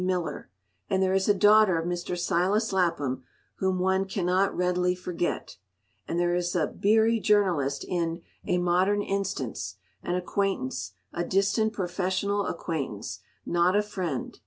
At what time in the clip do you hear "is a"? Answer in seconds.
1.13-1.33, 6.33-6.65